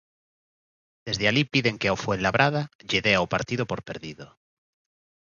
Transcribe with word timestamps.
Desde 1.07 1.25
alí 1.29 1.43
piden 1.53 1.79
que 1.81 1.89
ao 1.89 2.01
Fuenlabrada 2.03 2.61
lle 2.89 3.03
dea 3.05 3.25
o 3.25 3.31
partido 3.33 3.63
por 3.71 3.79
perdido. 3.89 4.27